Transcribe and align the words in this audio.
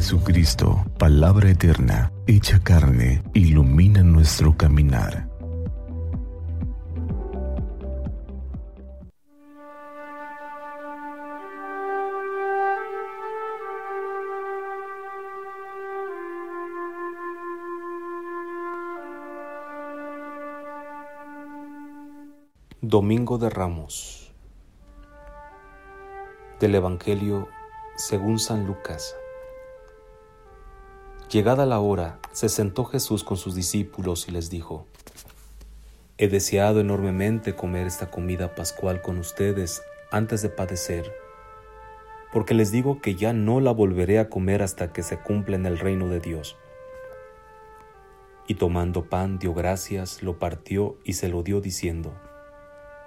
Jesucristo, 0.00 0.82
palabra 0.98 1.50
eterna, 1.50 2.10
hecha 2.26 2.58
carne, 2.60 3.22
ilumina 3.34 4.02
nuestro 4.02 4.56
caminar. 4.56 5.28
Domingo 22.80 23.36
de 23.36 23.50
Ramos 23.50 24.32
del 26.58 26.74
Evangelio 26.74 27.48
según 27.96 28.38
San 28.38 28.66
Lucas. 28.66 29.14
Llegada 31.30 31.64
la 31.64 31.78
hora, 31.78 32.18
se 32.32 32.48
sentó 32.48 32.84
Jesús 32.84 33.22
con 33.22 33.36
sus 33.36 33.54
discípulos 33.54 34.26
y 34.26 34.32
les 34.32 34.50
dijo, 34.50 34.86
He 36.18 36.26
deseado 36.26 36.80
enormemente 36.80 37.54
comer 37.54 37.86
esta 37.86 38.10
comida 38.10 38.56
pascual 38.56 39.00
con 39.00 39.16
ustedes 39.16 39.80
antes 40.10 40.42
de 40.42 40.48
padecer, 40.48 41.14
porque 42.32 42.52
les 42.52 42.72
digo 42.72 43.00
que 43.00 43.14
ya 43.14 43.32
no 43.32 43.60
la 43.60 43.70
volveré 43.70 44.18
a 44.18 44.28
comer 44.28 44.60
hasta 44.60 44.92
que 44.92 45.04
se 45.04 45.18
cumpla 45.20 45.54
en 45.54 45.66
el 45.66 45.78
reino 45.78 46.08
de 46.08 46.18
Dios. 46.18 46.56
Y 48.48 48.54
tomando 48.54 49.04
pan 49.04 49.38
dio 49.38 49.54
gracias, 49.54 50.24
lo 50.24 50.40
partió 50.40 50.98
y 51.04 51.12
se 51.12 51.28
lo 51.28 51.44
dio 51.44 51.60
diciendo, 51.60 52.12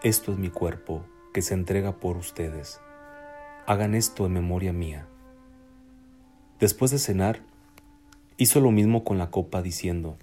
Esto 0.01 0.31
es 0.31 0.37
mi 0.37 0.49
cuerpo, 0.49 1.03
que 1.33 1.41
se 1.41 1.55
entrega 1.55 1.97
por 1.99 2.15
ustedes. 2.15 2.79
Hagan 3.65 3.93
esto 3.93 4.25
en 4.25 4.31
memoria 4.31 4.71
mía. 4.71 5.07
Después 6.61 6.91
de 6.91 6.99
cenar, 6.99 7.41
Hizo 8.35 8.59
lo 8.61 8.71
mismo 8.71 9.03
con 9.03 9.19
la 9.19 9.29
copa 9.29 9.61
diciendo, 9.61 10.17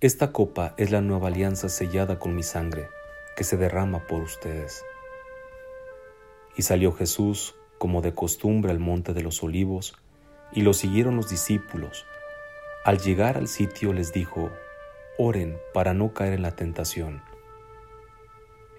Esta 0.00 0.30
copa 0.30 0.74
es 0.76 0.92
la 0.92 1.00
nueva 1.00 1.26
alianza 1.26 1.68
sellada 1.68 2.20
con 2.20 2.36
mi 2.36 2.44
sangre, 2.44 2.88
que 3.36 3.42
se 3.42 3.56
derrama 3.56 4.06
por 4.06 4.22
ustedes. 4.22 4.84
Y 6.56 6.62
salió 6.62 6.92
Jesús, 6.92 7.56
como 7.78 8.00
de 8.00 8.14
costumbre, 8.14 8.70
al 8.70 8.78
monte 8.78 9.12
de 9.12 9.22
los 9.22 9.42
olivos, 9.42 9.96
y 10.52 10.60
lo 10.60 10.72
siguieron 10.72 11.16
los 11.16 11.28
discípulos. 11.28 12.06
Al 12.84 12.98
llegar 13.00 13.36
al 13.36 13.48
sitio 13.48 13.92
les 13.92 14.12
dijo, 14.12 14.52
Oren 15.18 15.58
para 15.74 15.94
no 15.94 16.14
caer 16.14 16.34
en 16.34 16.42
la 16.42 16.54
tentación. 16.54 17.22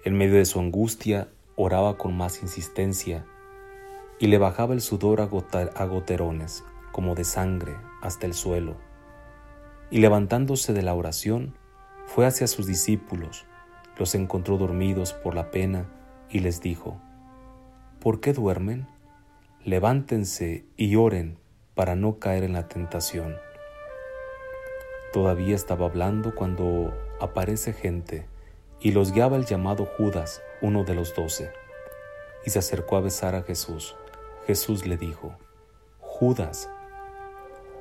En 0.04 0.16
medio 0.16 0.36
de 0.36 0.46
su 0.46 0.58
angustia, 0.58 1.28
oraba 1.54 1.98
con 1.98 2.16
más 2.16 2.40
insistencia, 2.40 3.26
y 4.18 4.28
le 4.28 4.38
bajaba 4.38 4.72
el 4.72 4.80
sudor 4.80 5.20
a, 5.20 5.84
goterones 5.84 6.64
como 6.98 7.14
de 7.14 7.22
sangre 7.22 7.76
hasta 8.02 8.26
el 8.26 8.34
suelo, 8.34 8.74
y 9.88 10.00
levantándose 10.00 10.72
de 10.72 10.82
la 10.82 10.94
oración, 10.94 11.54
fue 12.06 12.26
hacia 12.26 12.48
sus 12.48 12.66
discípulos, 12.66 13.46
los 13.98 14.16
encontró 14.16 14.58
dormidos 14.58 15.12
por 15.12 15.36
la 15.36 15.52
pena 15.52 15.86
y 16.28 16.40
les 16.40 16.60
dijo, 16.60 17.00
¿por 18.00 18.18
qué 18.18 18.32
duermen? 18.32 18.88
Levántense 19.62 20.64
y 20.76 20.96
oren 20.96 21.38
para 21.76 21.94
no 21.94 22.18
caer 22.18 22.42
en 22.42 22.54
la 22.54 22.66
tentación. 22.66 23.36
Todavía 25.12 25.54
estaba 25.54 25.86
hablando 25.86 26.34
cuando 26.34 26.92
aparece 27.20 27.74
gente 27.74 28.26
y 28.80 28.90
los 28.90 29.12
guiaba 29.12 29.36
el 29.36 29.44
llamado 29.44 29.86
Judas, 29.86 30.42
uno 30.62 30.82
de 30.82 30.96
los 30.96 31.14
doce, 31.14 31.52
y 32.44 32.50
se 32.50 32.58
acercó 32.58 32.96
a 32.96 33.02
besar 33.02 33.36
a 33.36 33.44
Jesús. 33.44 33.94
Jesús 34.48 34.84
le 34.84 34.96
dijo, 34.96 35.36
Judas, 36.00 36.68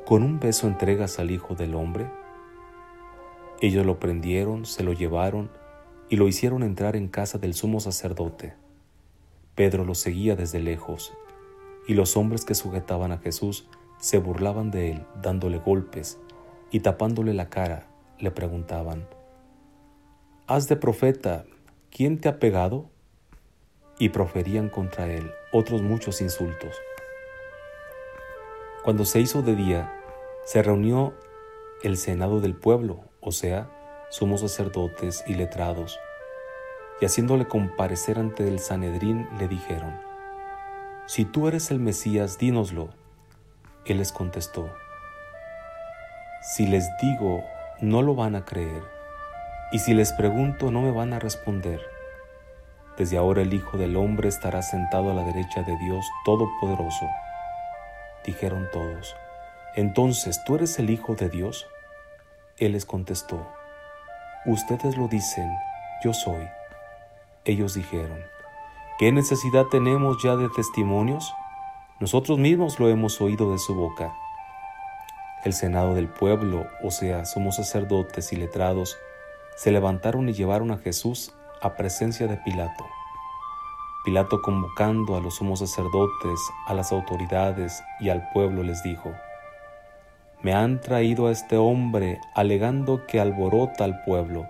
¿Con 0.08 0.24
un 0.24 0.40
beso 0.40 0.68
entregas 0.68 1.20
al 1.20 1.32
Hijo 1.32 1.54
del 1.54 1.76
Hombre? 1.76 2.10
Ellos 3.60 3.86
lo 3.86 4.00
prendieron, 4.00 4.66
se 4.66 4.82
lo 4.82 4.94
llevaron 4.94 5.52
y 6.08 6.16
lo 6.16 6.30
hicieron 6.30 6.64
entrar 6.64 6.96
en 6.96 7.10
casa 7.10 7.40
del 7.40 7.54
sumo 7.54 7.82
sacerdote. 7.82 8.54
Pedro 9.54 9.84
lo 9.84 9.96
seguía 9.96 10.38
desde 10.38 10.62
lejos, 10.62 11.14
y 11.90 11.94
los 11.94 12.16
hombres 12.16 12.46
que 12.46 12.56
sujetaban 12.56 13.12
a 13.12 13.18
Jesús 13.18 13.68
se 14.00 14.18
burlaban 14.18 14.72
de 14.72 14.92
él, 14.92 15.06
dándole 15.22 15.58
golpes 15.58 16.18
y 16.72 16.80
tapándole 16.80 17.34
la 17.34 17.50
cara, 17.50 17.88
le 18.18 18.32
preguntaban, 18.32 19.06
Haz 20.48 20.70
de 20.70 20.78
profeta, 20.78 21.44
¿quién 21.92 22.22
te 22.22 22.30
ha 22.30 22.40
pegado? 22.40 22.90
Y 24.00 24.08
proferían 24.08 24.70
contra 24.70 25.12
él 25.12 25.30
otros 25.52 25.82
muchos 25.82 26.22
insultos. 26.22 26.78
Cuando 28.86 29.04
se 29.04 29.20
hizo 29.20 29.42
de 29.42 29.54
día, 29.54 29.97
se 30.48 30.64
reunió 30.64 31.14
el 31.84 31.98
senado 31.98 32.40
del 32.40 32.56
pueblo, 32.56 33.02
o 33.20 33.34
sea, 33.34 33.70
sumos 34.10 34.40
sacerdotes 34.40 35.26
y 35.28 35.34
letrados, 35.34 36.00
y 37.02 37.06
haciéndole 37.06 37.50
comparecer 37.50 38.18
ante 38.18 38.48
el 38.48 38.60
Sanedrín 38.60 39.28
le 39.40 39.50
dijeron, 39.50 40.00
Si 41.06 41.26
tú 41.26 41.50
eres 41.50 41.70
el 41.70 41.80
Mesías, 41.80 42.38
dínoslo. 42.38 42.92
Él 43.84 43.98
les 43.98 44.14
contestó, 44.14 44.70
Si 46.42 46.66
les 46.66 46.88
digo, 47.02 47.44
no 47.82 48.02
lo 48.02 48.16
van 48.16 48.38
a 48.38 48.46
creer, 48.46 48.84
y 49.74 49.80
si 49.80 49.94
les 49.94 50.14
pregunto, 50.14 50.72
no 50.72 50.82
me 50.82 50.92
van 50.92 51.12
a 51.12 51.20
responder. 51.20 51.82
Desde 52.98 53.18
ahora 53.18 53.42
el 53.42 53.54
Hijo 53.54 53.78
del 53.78 53.98
Hombre 53.98 54.30
estará 54.30 54.62
sentado 54.62 55.12
a 55.12 55.14
la 55.14 55.24
derecha 55.24 55.64
de 55.64 55.76
Dios 55.76 56.06
Todopoderoso. 56.24 57.06
Dijeron 58.24 58.70
todos, 58.72 59.14
entonces, 59.78 60.44
¿tú 60.44 60.56
eres 60.56 60.80
el 60.80 60.90
Hijo 60.90 61.14
de 61.14 61.30
Dios? 61.30 61.68
Él 62.58 62.72
les 62.72 62.84
contestó, 62.84 63.48
Ustedes 64.48 64.98
lo 64.98 65.08
dicen, 65.08 65.48
yo 66.04 66.14
soy. 66.14 66.48
Ellos 67.46 67.76
dijeron, 67.76 68.18
¿qué 68.98 69.12
necesidad 69.12 69.66
tenemos 69.66 70.18
ya 70.24 70.36
de 70.36 70.50
testimonios? 70.50 71.32
Nosotros 72.00 72.40
mismos 72.40 72.80
lo 72.80 72.90
hemos 72.90 73.22
oído 73.22 73.52
de 73.52 73.60
su 73.60 73.76
boca. 73.76 74.16
El 75.46 75.54
senado 75.54 75.94
del 75.94 76.08
pueblo, 76.08 76.66
o 76.84 76.90
sea, 76.90 77.26
somos 77.26 77.58
sacerdotes 77.58 78.34
y 78.34 78.36
letrados, 78.36 78.98
se 79.58 79.72
levantaron 79.72 80.28
y 80.28 80.34
llevaron 80.34 80.72
a 80.72 80.80
Jesús 80.80 81.36
a 81.62 81.76
presencia 81.76 82.26
de 82.26 82.38
Pilato. 82.38 82.84
Pilato 84.06 84.42
convocando 84.42 85.16
a 85.16 85.22
los 85.22 85.36
sumos 85.36 85.60
sacerdotes, 85.60 86.40
a 86.66 86.74
las 86.74 86.92
autoridades 86.92 87.84
y 88.00 88.10
al 88.10 88.28
pueblo 88.32 88.64
les 88.64 88.82
dijo, 88.82 89.14
me 90.42 90.54
han 90.54 90.82
traído 90.82 91.28
a 91.28 91.32
este 91.32 91.58
hombre 91.58 92.20
alegando 92.36 93.06
que 93.08 93.20
alborota 93.20 93.84
al 93.84 94.04
pueblo, 94.04 94.48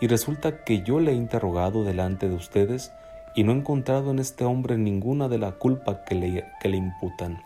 y 0.00 0.06
resulta 0.06 0.64
que 0.64 0.82
yo 0.82 0.98
le 0.98 1.12
he 1.12 1.14
interrogado 1.14 1.84
delante 1.84 2.28
de 2.28 2.34
ustedes 2.34 2.92
y 3.34 3.44
no 3.44 3.52
he 3.52 3.56
encontrado 3.56 4.10
en 4.10 4.18
este 4.18 4.44
hombre 4.44 4.76
ninguna 4.76 5.28
de 5.28 5.38
la 5.38 5.52
culpa 5.52 6.04
que 6.04 6.14
le, 6.14 6.44
que 6.60 6.68
le 6.68 6.78
imputan. 6.78 7.42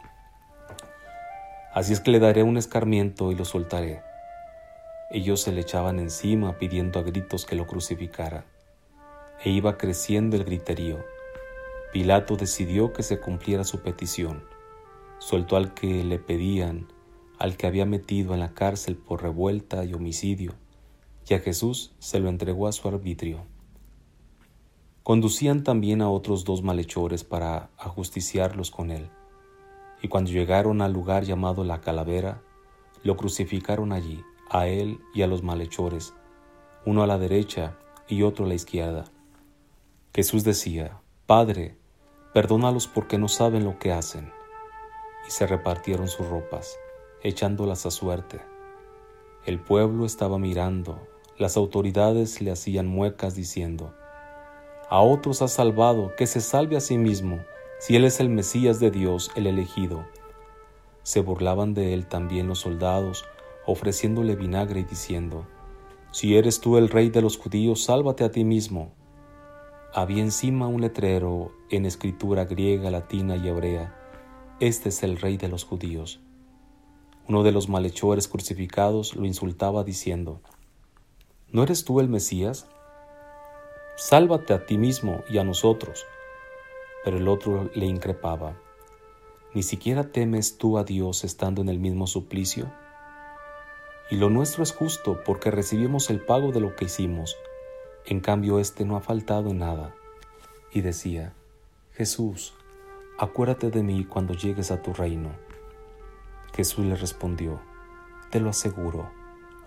Así 1.72 1.92
es 1.92 2.00
que 2.00 2.12
le 2.12 2.20
daré 2.20 2.44
un 2.44 2.56
escarmiento 2.56 3.32
y 3.32 3.34
lo 3.34 3.44
soltaré. 3.44 4.00
Ellos 5.10 5.42
se 5.42 5.52
le 5.52 5.60
echaban 5.60 5.98
encima 5.98 6.56
pidiendo 6.58 7.00
a 7.00 7.02
gritos 7.02 7.44
que 7.44 7.56
lo 7.56 7.66
crucificara. 7.66 8.44
E 9.42 9.50
iba 9.50 9.76
creciendo 9.76 10.36
el 10.36 10.44
griterío. 10.44 11.04
Pilato 11.92 12.36
decidió 12.36 12.92
que 12.92 13.02
se 13.02 13.20
cumpliera 13.20 13.64
su 13.64 13.80
petición. 13.80 14.44
Soltó 15.18 15.56
al 15.56 15.74
que 15.74 16.04
le 16.04 16.18
pedían 16.18 16.86
al 17.39 17.56
que 17.56 17.67
había 17.67 17.87
metido 17.87 18.34
en 18.34 18.41
la 18.41 18.55
cárcel 18.55 18.97
por 18.97 19.22
revuelta 19.22 19.84
y 19.84 19.95
homicidio, 19.95 20.55
y 21.28 21.34
a 21.34 21.41
Jesús 21.41 21.95
se 21.99 22.21
lo 22.21 22.28
entregó 22.28 22.69
a 22.69 22.72
su 22.72 22.87
arbitrio. 22.89 23.45
Conducían 25.03 25.65
también 25.65 26.00
a 26.00 26.11
otros 26.11 26.45
dos 26.45 26.62
malhechores 26.62 27.25
para 27.25 27.71
ajusticiarlos 27.77 28.71
con 28.71 28.91
él, 28.91 29.09
y 30.03 30.09
cuando 30.09 30.31
llegaron 30.31 30.83
al 30.83 30.92
lugar 30.92 31.25
llamado 31.25 31.65
la 31.65 31.81
calavera, 31.81 32.42
lo 33.03 33.16
crucificaron 33.16 33.92
allí, 33.92 34.22
a 34.51 34.66
él 34.66 35.01
y 35.15 35.22
a 35.22 35.27
los 35.27 35.42
malhechores, 35.42 36.15
uno 36.87 37.03
a 37.03 37.07
la 37.07 37.19
derecha 37.19 37.77
y 38.09 38.22
otro 38.22 38.45
a 38.45 38.48
la 38.48 38.54
izquierda. 38.54 39.04
Jesús 40.15 40.45
decía, 40.45 41.01
Padre, 41.27 41.77
perdónalos 42.33 42.87
porque 42.87 43.19
no 43.19 43.28
saben 43.28 43.65
lo 43.65 43.78
que 43.78 43.92
hacen. 43.92 44.30
Y 45.27 45.30
se 45.30 45.47
repartieron 45.47 46.09
sus 46.09 46.28
ropas 46.28 46.78
echándolas 47.24 47.86
a 47.86 47.91
suerte. 47.91 48.42
El 49.47 49.59
pueblo 49.59 50.04
estaba 50.04 50.38
mirando, 50.38 51.00
las 51.38 51.56
autoridades 51.56 52.41
le 52.42 52.53
hacían 52.53 52.86
muecas 52.86 53.34
diciendo, 53.34 53.94
A 54.91 55.00
otros 55.00 55.41
ha 55.41 55.48
salvado, 55.48 56.15
que 56.16 56.26
se 56.26 56.42
salve 56.42 56.76
a 56.76 56.80
sí 56.80 56.98
mismo, 56.98 57.41
si 57.80 57.97
él 57.97 58.04
es 58.04 58.21
el 58.21 58.28
Mesías 58.28 58.78
de 58.78 58.91
Dios, 58.91 59.30
el 59.34 59.47
elegido. 59.47 60.04
Se 61.03 61.21
burlaban 61.21 61.72
de 61.72 61.94
él 61.94 62.06
también 62.06 62.47
los 62.47 62.60
soldados, 62.60 63.24
ofreciéndole 63.66 64.36
vinagre 64.36 64.80
y 64.80 64.84
diciendo, 64.84 65.47
Si 66.12 66.36
eres 66.36 66.60
tú 66.60 66.77
el 66.77 66.91
rey 66.91 67.09
de 67.09 67.22
los 67.22 67.38
judíos, 67.38 67.84
sálvate 67.84 68.24
a 68.24 68.30
ti 68.30 68.44
mismo. 68.44 68.92
Había 69.94 70.22
encima 70.22 70.66
un 70.66 70.82
letrero 70.82 71.53
en 71.70 71.86
escritura 71.86 72.44
griega, 72.44 72.91
latina 72.91 73.36
y 73.36 73.48
hebrea, 73.48 73.94
Este 74.60 74.91
es 74.91 75.03
el 75.03 75.18
rey 75.18 75.38
de 75.38 75.48
los 75.48 75.65
judíos. 75.65 76.20
Uno 77.26 77.42
de 77.42 77.53
los 77.53 77.68
malhechores 77.68 78.28
crucificados 78.28 79.16
lo 79.16 79.24
insultaba 79.24 79.82
diciendo, 79.82 80.41
¿No 81.50 81.62
eres 81.62 81.84
tú 81.84 82.00
el 82.00 82.09
Mesías? 82.09 82.66
Sálvate 83.97 84.53
a 84.53 84.66
ti 84.66 84.76
mismo 84.76 85.22
y 85.30 85.38
a 85.38 85.44
nosotros. 85.44 86.04
Pero 87.04 87.16
el 87.16 87.28
otro 87.28 87.71
le 87.74 87.86
increpaba, 87.86 88.56
¿ni 89.54 89.62
siquiera 89.62 90.10
temes 90.10 90.59
tú 90.59 90.78
a 90.78 90.84
Dios 90.84 91.22
estando 91.22 91.62
en 91.62 91.68
el 91.68 91.78
mismo 91.78 92.06
suplicio? 92.06 92.72
Y 94.10 94.16
lo 94.16 94.28
nuestro 94.30 94.62
es 94.62 94.72
justo 94.72 95.22
porque 95.24 95.50
recibimos 95.50 96.10
el 96.10 96.20
pago 96.20 96.53
de 96.53 96.60
lo 96.60 96.74
que 96.77 96.86
hicimos. 96.86 97.36
En 98.04 98.20
cambio, 98.20 98.59
éste 98.59 98.84
no 98.84 98.97
ha 98.97 99.00
faltado 99.00 99.50
en 99.50 99.60
nada. 99.60 99.94
Y 100.72 100.82
decía, 100.82 101.32
Jesús, 101.92 102.53
acuérdate 103.18 103.70
de 103.70 103.82
mí 103.82 104.04
cuando 104.04 104.34
llegues 104.34 104.70
a 104.70 104.82
tu 104.82 104.92
reino. 104.92 105.30
Jesús 106.54 106.86
le 106.86 106.95
respondió, 106.95 107.60
Te 108.30 108.39
lo 108.39 108.51
aseguro, 108.51 109.10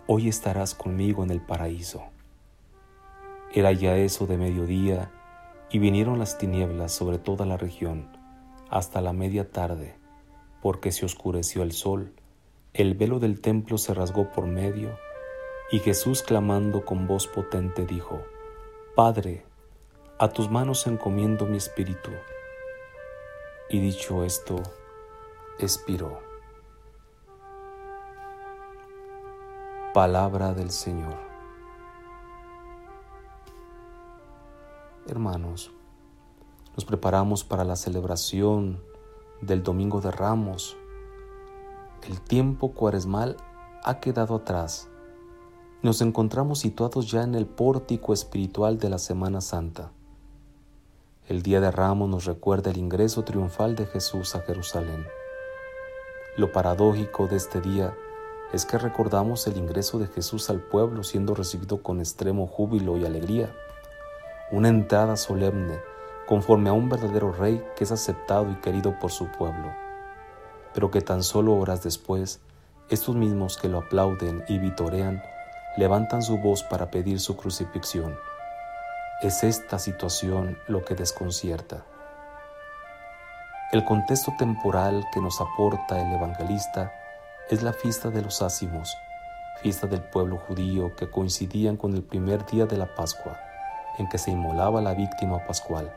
hoy 0.07 0.29
estarás 0.29 0.73
conmigo 0.73 1.21
en 1.25 1.31
el 1.31 1.41
paraíso. 1.41 2.01
Era 3.53 3.73
ya 3.73 3.97
eso 3.97 4.25
de 4.25 4.37
mediodía, 4.37 5.11
y 5.69 5.79
vinieron 5.79 6.17
las 6.17 6.37
tinieblas 6.37 6.93
sobre 6.93 7.17
toda 7.17 7.45
la 7.45 7.57
región, 7.57 8.07
hasta 8.69 9.01
la 9.01 9.11
media 9.11 9.51
tarde, 9.51 9.95
porque 10.61 10.93
se 10.93 11.05
oscureció 11.05 11.61
el 11.61 11.73
sol, 11.73 12.13
el 12.73 12.93
velo 12.93 13.19
del 13.19 13.41
templo 13.41 13.77
se 13.77 13.93
rasgó 13.93 14.31
por 14.31 14.47
medio, 14.47 14.97
y 15.69 15.79
Jesús 15.79 16.23
clamando 16.23 16.85
con 16.85 17.05
voz 17.05 17.27
potente 17.27 17.85
dijo, 17.85 18.21
Padre, 18.95 19.43
a 20.19 20.29
tus 20.29 20.49
manos 20.49 20.87
encomiendo 20.87 21.45
mi 21.47 21.57
espíritu. 21.57 22.11
Y 23.69 23.79
dicho 23.81 24.23
esto, 24.23 24.63
expiró. 25.59 26.26
Palabra 29.97 30.53
del 30.53 30.69
Señor. 30.69 31.15
Hermanos, 35.07 35.71
nos 36.75 36.85
preparamos 36.85 37.43
para 37.43 37.63
la 37.63 37.75
celebración 37.75 38.79
del 39.41 39.63
Domingo 39.63 39.99
de 39.99 40.11
Ramos. 40.11 40.77
El 42.07 42.21
tiempo 42.21 42.73
cuaresmal 42.73 43.37
ha 43.83 43.99
quedado 43.99 44.35
atrás. 44.35 44.87
Nos 45.81 46.01
encontramos 46.01 46.59
situados 46.59 47.09
ya 47.09 47.23
en 47.23 47.33
el 47.33 47.47
pórtico 47.47 48.13
espiritual 48.13 48.77
de 48.77 48.89
la 48.91 48.99
Semana 48.99 49.41
Santa. 49.41 49.89
El 51.27 51.41
día 51.41 51.59
de 51.59 51.71
Ramos 51.71 52.07
nos 52.07 52.25
recuerda 52.25 52.69
el 52.69 52.77
ingreso 52.77 53.23
triunfal 53.23 53.75
de 53.75 53.87
Jesús 53.87 54.35
a 54.35 54.41
Jerusalén. 54.41 55.07
Lo 56.37 56.51
paradójico 56.51 57.25
de 57.25 57.37
este 57.37 57.61
día 57.61 57.97
es 58.53 58.65
que 58.65 58.77
recordamos 58.77 59.45
el 59.47 59.57
ingreso 59.57 59.99
de 59.99 60.07
Jesús 60.07 60.49
al 60.49 60.61
pueblo 60.61 61.03
siendo 61.03 61.35
recibido 61.35 61.83
con 61.83 61.99
extremo 61.99 62.47
júbilo 62.47 62.97
y 62.97 63.05
alegría, 63.05 63.53
una 64.51 64.69
entrada 64.69 65.17
solemne 65.17 65.79
conforme 66.25 66.69
a 66.69 66.73
un 66.73 66.89
verdadero 66.89 67.31
rey 67.31 67.63
que 67.75 67.83
es 67.83 67.91
aceptado 67.91 68.49
y 68.51 68.55
querido 68.55 68.97
por 68.99 69.11
su 69.11 69.27
pueblo, 69.27 69.73
pero 70.73 70.91
que 70.91 71.01
tan 71.01 71.23
solo 71.23 71.55
horas 71.55 71.83
después, 71.83 72.39
estos 72.89 73.15
mismos 73.15 73.57
que 73.57 73.69
lo 73.69 73.79
aplauden 73.79 74.43
y 74.47 74.59
vitorean, 74.59 75.21
levantan 75.77 76.21
su 76.21 76.37
voz 76.37 76.63
para 76.63 76.89
pedir 76.89 77.19
su 77.19 77.35
crucifixión. 77.35 78.17
Es 79.21 79.43
esta 79.43 79.79
situación 79.79 80.57
lo 80.67 80.85
que 80.85 80.95
desconcierta. 80.95 81.85
El 83.71 83.83
contexto 83.83 84.33
temporal 84.37 85.05
que 85.13 85.19
nos 85.19 85.41
aporta 85.41 86.01
el 86.01 86.13
evangelista 86.13 86.93
es 87.49 87.63
la 87.63 87.71
fiesta 87.71 88.09
de 88.09 88.21
los 88.21 88.41
ácimos, 88.41 88.97
fiesta 89.61 89.87
del 89.87 90.01
pueblo 90.01 90.37
judío 90.37 90.93
que 90.97 91.09
coincidían 91.09 91.77
con 91.77 91.93
el 91.93 92.03
primer 92.03 92.45
día 92.45 92.65
de 92.65 92.75
la 92.75 92.93
Pascua, 92.93 93.39
en 93.97 94.09
que 94.09 94.17
se 94.17 94.31
inmolaba 94.31 94.81
la 94.81 94.93
víctima 94.93 95.45
pascual, 95.47 95.93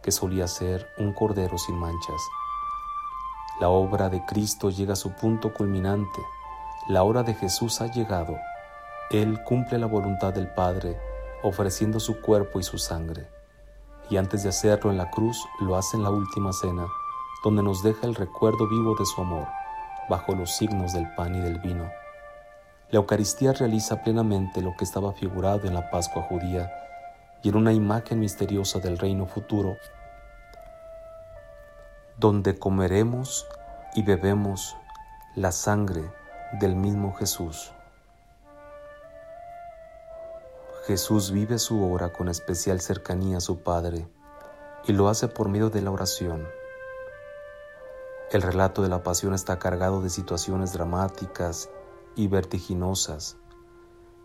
que 0.00 0.12
solía 0.12 0.46
ser 0.46 0.86
un 0.98 1.12
cordero 1.12 1.58
sin 1.58 1.74
manchas. 1.74 2.22
La 3.60 3.68
obra 3.68 4.08
de 4.10 4.24
Cristo 4.26 4.70
llega 4.70 4.92
a 4.92 4.96
su 4.96 5.10
punto 5.10 5.52
culminante, 5.52 6.20
la 6.88 7.02
hora 7.02 7.24
de 7.24 7.34
Jesús 7.34 7.80
ha 7.80 7.88
llegado, 7.88 8.38
Él 9.10 9.42
cumple 9.42 9.78
la 9.78 9.86
voluntad 9.86 10.32
del 10.32 10.54
Padre, 10.54 11.00
ofreciendo 11.42 11.98
su 11.98 12.20
cuerpo 12.20 12.60
y 12.60 12.62
su 12.62 12.78
sangre, 12.78 13.26
y 14.08 14.18
antes 14.18 14.44
de 14.44 14.50
hacerlo 14.50 14.92
en 14.92 14.98
la 14.98 15.10
cruz 15.10 15.36
lo 15.60 15.74
hace 15.74 15.96
en 15.96 16.04
la 16.04 16.10
última 16.10 16.52
cena, 16.52 16.86
donde 17.42 17.64
nos 17.64 17.82
deja 17.82 18.06
el 18.06 18.14
recuerdo 18.14 18.68
vivo 18.68 18.94
de 18.96 19.04
su 19.04 19.20
amor 19.20 19.48
bajo 20.08 20.34
los 20.34 20.52
signos 20.52 20.92
del 20.92 21.12
pan 21.14 21.34
y 21.34 21.40
del 21.40 21.58
vino. 21.58 21.90
La 22.90 22.98
Eucaristía 22.98 23.52
realiza 23.52 24.02
plenamente 24.02 24.60
lo 24.60 24.76
que 24.76 24.84
estaba 24.84 25.12
figurado 25.12 25.66
en 25.66 25.74
la 25.74 25.90
Pascua 25.90 26.22
judía 26.22 26.70
y 27.42 27.48
en 27.48 27.56
una 27.56 27.72
imagen 27.72 28.20
misteriosa 28.20 28.78
del 28.80 28.98
reino 28.98 29.26
futuro, 29.26 29.76
donde 32.18 32.58
comeremos 32.58 33.46
y 33.94 34.02
bebemos 34.02 34.76
la 35.34 35.52
sangre 35.52 36.02
del 36.60 36.76
mismo 36.76 37.14
Jesús. 37.14 37.72
Jesús 40.86 41.30
vive 41.30 41.58
su 41.58 41.82
obra 41.82 42.12
con 42.12 42.28
especial 42.28 42.80
cercanía 42.80 43.38
a 43.38 43.40
su 43.40 43.62
Padre 43.62 44.06
y 44.86 44.92
lo 44.92 45.08
hace 45.08 45.28
por 45.28 45.48
medio 45.48 45.70
de 45.70 45.80
la 45.80 45.90
oración. 45.90 46.46
El 48.32 48.40
relato 48.40 48.80
de 48.80 48.88
la 48.88 49.02
pasión 49.02 49.34
está 49.34 49.58
cargado 49.58 50.00
de 50.00 50.08
situaciones 50.08 50.72
dramáticas 50.72 51.68
y 52.16 52.28
vertiginosas. 52.28 53.36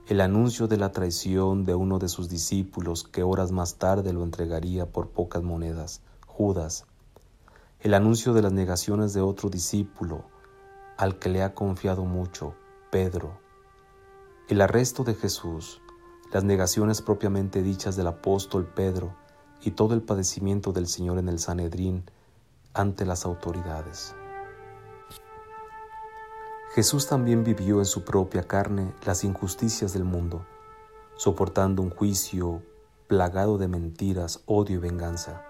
El 0.08 0.22
anuncio 0.22 0.70
de 0.70 0.78
la 0.78 0.94
traición 0.94 1.66
de 1.66 1.76
uno 1.76 2.00
de 2.00 2.08
sus 2.08 2.30
discípulos 2.30 3.04
que 3.04 3.24
horas 3.24 3.52
más 3.52 3.76
tarde 3.76 4.14
lo 4.14 4.24
entregaría 4.24 4.86
por 4.86 5.10
pocas 5.10 5.44
monedas, 5.44 6.04
Judas. 6.26 6.86
El 7.82 7.94
anuncio 7.94 8.32
de 8.32 8.44
las 8.44 8.54
negaciones 8.54 9.14
de 9.14 9.20
otro 9.20 9.50
discípulo 9.50 10.24
al 10.96 11.20
que 11.20 11.28
le 11.28 11.44
ha 11.44 11.54
confiado 11.54 12.06
mucho, 12.06 12.56
Pedro. 12.90 13.42
El 14.48 14.62
arresto 14.62 15.04
de 15.04 15.16
Jesús, 15.16 15.82
las 16.32 16.46
negaciones 16.46 17.02
propiamente 17.02 17.62
dichas 17.62 17.98
del 17.98 18.08
apóstol 18.08 18.72
Pedro 18.74 19.14
y 19.62 19.72
todo 19.72 19.94
el 19.94 20.02
padecimiento 20.02 20.72
del 20.72 20.88
Señor 20.88 21.18
en 21.18 21.28
el 21.28 21.40
Sanedrín 21.40 22.06
ante 22.78 23.06
las 23.06 23.26
autoridades. 23.26 24.16
Jesús 26.76 27.08
también 27.08 27.44
vivió 27.44 27.80
en 27.80 27.86
su 27.86 28.04
propia 28.04 28.44
carne 28.44 28.94
las 29.04 29.24
injusticias 29.24 29.94
del 29.94 30.04
mundo, 30.04 30.46
soportando 31.16 31.82
un 31.82 31.90
juicio 31.90 32.62
plagado 33.08 33.58
de 33.58 33.68
mentiras, 33.68 34.44
odio 34.46 34.76
y 34.76 34.80
venganza. 34.80 35.44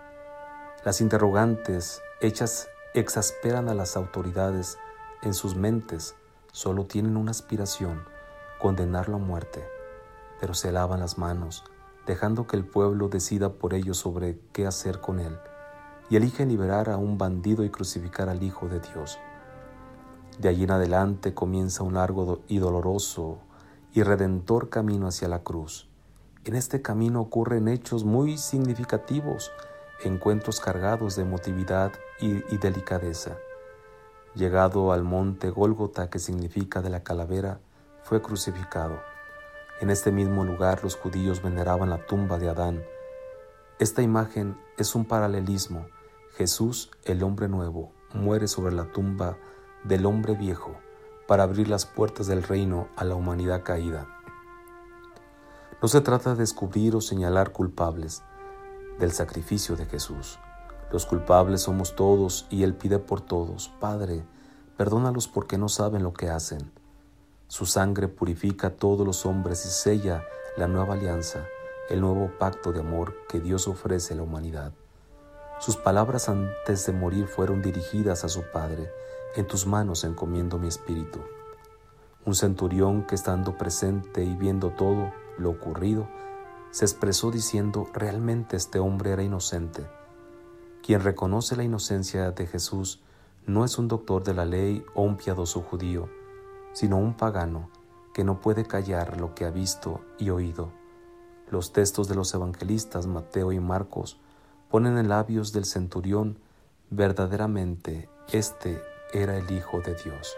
Las 0.85 1.01
interrogantes 1.01 2.01
hechas 2.21 2.69
exasperan 2.93 3.67
a 3.67 3.73
las 3.73 3.97
autoridades 3.97 4.77
en 5.21 5.33
sus 5.33 5.55
mentes, 5.55 6.15
solo 6.53 6.85
tienen 6.85 7.17
una 7.17 7.31
aspiración, 7.31 8.05
condenarlo 8.57 9.17
a 9.17 9.19
muerte, 9.19 9.67
pero 10.39 10.53
se 10.53 10.71
lavan 10.71 11.01
las 11.01 11.17
manos, 11.17 11.65
dejando 12.05 12.47
que 12.47 12.55
el 12.55 12.65
pueblo 12.65 13.09
decida 13.09 13.51
por 13.51 13.73
ellos 13.73 13.97
sobre 13.97 14.39
qué 14.53 14.65
hacer 14.65 15.01
con 15.01 15.19
él 15.19 15.37
y 16.09 16.15
eligen 16.15 16.49
liberar 16.49 16.89
a 16.89 16.97
un 16.97 17.17
bandido 17.17 17.63
y 17.63 17.69
crucificar 17.69 18.29
al 18.29 18.43
Hijo 18.43 18.67
de 18.67 18.79
Dios. 18.79 19.19
De 20.39 20.49
allí 20.49 20.63
en 20.63 20.71
adelante 20.71 21.33
comienza 21.33 21.83
un 21.83 21.95
largo 21.95 22.41
y 22.47 22.59
doloroso 22.59 23.39
y 23.93 24.03
redentor 24.03 24.69
camino 24.69 25.07
hacia 25.07 25.27
la 25.27 25.39
cruz. 25.39 25.89
En 26.45 26.55
este 26.55 26.81
camino 26.81 27.21
ocurren 27.21 27.67
hechos 27.67 28.05
muy 28.05 28.37
significativos, 28.37 29.51
encuentros 30.03 30.59
cargados 30.59 31.15
de 31.15 31.23
emotividad 31.23 31.91
y, 32.21 32.37
y 32.53 32.57
delicadeza. 32.57 33.37
Llegado 34.35 34.91
al 34.91 35.03
monte 35.03 35.49
Gólgota, 35.49 36.09
que 36.09 36.19
significa 36.19 36.81
de 36.81 36.91
la 36.91 37.03
calavera, 37.03 37.59
fue 38.03 38.21
crucificado. 38.21 38.99
En 39.81 39.89
este 39.89 40.11
mismo 40.11 40.45
lugar 40.45 40.83
los 40.83 40.95
judíos 40.95 41.41
veneraban 41.41 41.89
la 41.89 42.05
tumba 42.05 42.37
de 42.37 42.49
Adán. 42.49 42.83
Esta 43.79 44.01
imagen 44.01 44.57
es 44.77 44.95
un 44.95 45.05
paralelismo 45.05 45.87
Jesús, 46.37 46.91
el 47.03 47.23
hombre 47.23 47.47
nuevo, 47.47 47.91
muere 48.13 48.47
sobre 48.47 48.71
la 48.71 48.91
tumba 48.91 49.39
del 49.83 50.05
hombre 50.05 50.35
viejo 50.35 50.75
para 51.27 51.41
abrir 51.41 51.67
las 51.67 51.87
puertas 51.87 52.27
del 52.27 52.43
reino 52.43 52.89
a 52.95 53.05
la 53.05 53.15
humanidad 53.15 53.63
caída. 53.63 54.07
No 55.81 55.87
se 55.87 55.99
trata 56.01 56.35
de 56.35 56.41
descubrir 56.41 56.95
o 56.95 57.01
señalar 57.01 57.53
culpables 57.53 58.21
del 58.99 59.13
sacrificio 59.13 59.75
de 59.75 59.87
Jesús. 59.87 60.37
Los 60.91 61.07
culpables 61.07 61.61
somos 61.63 61.95
todos 61.95 62.45
y 62.51 62.61
Él 62.61 62.75
pide 62.75 62.99
por 62.99 63.19
todos, 63.19 63.69
Padre, 63.79 64.23
perdónalos 64.77 65.27
porque 65.27 65.57
no 65.57 65.69
saben 65.69 66.03
lo 66.03 66.13
que 66.13 66.29
hacen. 66.29 66.71
Su 67.47 67.65
sangre 67.65 68.09
purifica 68.09 68.67
a 68.67 68.75
todos 68.75 69.07
los 69.07 69.25
hombres 69.25 69.65
y 69.65 69.69
sella 69.69 70.23
la 70.55 70.67
nueva 70.67 70.93
alianza, 70.93 71.45
el 71.89 71.99
nuevo 71.99 72.29
pacto 72.37 72.71
de 72.73 72.81
amor 72.81 73.15
que 73.27 73.39
Dios 73.39 73.67
ofrece 73.67 74.13
a 74.13 74.17
la 74.17 74.23
humanidad. 74.23 74.71
Sus 75.59 75.75
palabras 75.75 76.29
antes 76.29 76.85
de 76.85 76.93
morir 76.93 77.25
fueron 77.25 77.63
dirigidas 77.63 78.23
a 78.23 78.29
su 78.29 78.43
Padre, 78.53 78.91
en 79.35 79.47
tus 79.47 79.65
manos 79.65 80.03
encomiendo 80.03 80.59
mi 80.59 80.67
espíritu. 80.67 81.19
Un 82.25 82.35
centurión 82.35 83.07
que 83.07 83.15
estando 83.15 83.57
presente 83.57 84.23
y 84.23 84.35
viendo 84.35 84.69
todo 84.69 85.11
lo 85.39 85.49
ocurrido, 85.49 86.07
se 86.69 86.85
expresó 86.85 87.31
diciendo, 87.31 87.89
realmente 87.91 88.55
este 88.55 88.77
hombre 88.77 89.11
era 89.11 89.23
inocente. 89.23 89.87
Quien 90.83 91.01
reconoce 91.01 91.55
la 91.55 91.63
inocencia 91.63 92.29
de 92.31 92.45
Jesús 92.45 93.01
no 93.47 93.65
es 93.65 93.79
un 93.79 93.87
doctor 93.87 94.23
de 94.23 94.35
la 94.35 94.45
ley 94.45 94.85
o 94.93 95.01
un 95.01 95.17
piadoso 95.17 95.61
judío, 95.61 96.07
sino 96.73 96.97
un 96.97 97.17
pagano 97.17 97.71
que 98.13 98.23
no 98.23 98.41
puede 98.41 98.65
callar 98.65 99.19
lo 99.19 99.33
que 99.33 99.45
ha 99.45 99.49
visto 99.49 100.01
y 100.19 100.29
oído. 100.29 100.71
Los 101.49 101.73
textos 101.73 102.07
de 102.07 102.15
los 102.15 102.33
evangelistas 102.35 103.07
Mateo 103.07 103.51
y 103.51 103.59
Marcos 103.59 104.19
ponen 104.69 104.97
en 104.97 105.09
labios 105.09 105.53
del 105.53 105.65
centurión 105.65 106.39
verdaderamente 106.89 108.09
este 108.31 108.81
era 109.13 109.37
el 109.37 109.49
Hijo 109.51 109.81
de 109.81 109.95
Dios. 109.95 110.35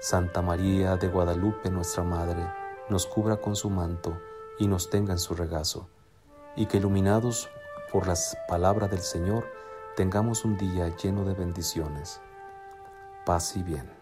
Santa 0.00 0.40
María 0.40 0.96
de 0.96 1.08
Guadalupe, 1.08 1.70
nuestra 1.70 2.02
Madre, 2.02 2.50
nos 2.88 3.06
cubra 3.06 3.36
con 3.36 3.54
su 3.54 3.68
manto 3.68 4.18
y 4.58 4.66
nos 4.66 4.88
tenga 4.88 5.12
en 5.12 5.18
su 5.18 5.34
regazo, 5.34 5.88
y 6.56 6.66
que 6.66 6.78
iluminados 6.78 7.50
por 7.92 8.06
las 8.06 8.36
palabras 8.48 8.90
del 8.90 9.00
Señor, 9.00 9.46
tengamos 9.96 10.44
un 10.44 10.56
día 10.56 10.94
lleno 10.96 11.24
de 11.24 11.34
bendiciones. 11.34 12.20
Paz 13.26 13.56
y 13.56 13.62
bien. 13.62 13.99